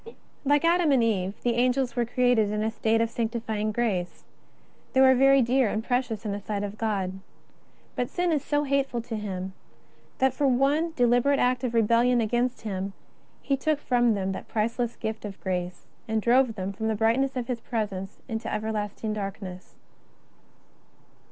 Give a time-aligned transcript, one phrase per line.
[0.43, 4.23] Like Adam and Eve, the Angels were created in a state of sanctifying grace.
[4.93, 7.19] They were very dear and precious in the sight of God.
[7.95, 9.53] But sin is so hateful to Him,
[10.17, 12.93] that for that one deliberate act of rebellion against Him
[13.43, 17.35] He took from them that priceless gift of grace, and drove them from the brightness
[17.35, 19.75] of His Presence into everlasting darkness.